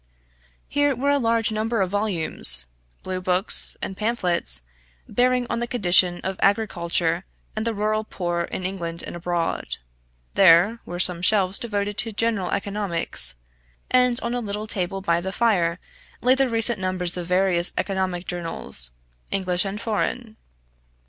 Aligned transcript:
Here 0.67 0.95
were 0.95 1.11
a 1.11 1.19
large 1.19 1.51
number 1.51 1.79
of 1.79 1.91
volumes, 1.91 2.65
blue 3.03 3.21
books, 3.21 3.77
and 3.83 3.95
pamphlets, 3.95 4.61
bearing 5.07 5.45
on 5.47 5.59
the 5.59 5.67
condition 5.67 6.21
of 6.23 6.39
agriculture 6.41 7.23
and 7.55 7.67
the 7.67 7.75
rural 7.75 8.03
poor 8.03 8.45
in 8.45 8.65
England 8.65 9.03
and 9.05 9.15
abroad; 9.15 9.77
there 10.33 10.79
were 10.87 10.97
some 10.97 11.21
shelves 11.21 11.59
devoted 11.59 11.99
to 11.99 12.11
general 12.13 12.49
economics, 12.49 13.35
and 13.91 14.19
on 14.21 14.33
a 14.33 14.39
little 14.39 14.65
table 14.65 15.01
by 15.01 15.21
the 15.21 15.31
fire 15.31 15.77
lay 16.19 16.33
the 16.33 16.49
recent 16.49 16.79
numbers 16.79 17.15
of 17.15 17.27
various 17.27 17.71
economic 17.77 18.25
journals, 18.25 18.89
English 19.31 19.65
and 19.65 19.79
foreign. 19.79 20.35